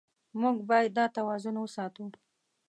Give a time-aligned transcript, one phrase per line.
[0.41, 2.05] موږ باید دا توازن وساتو.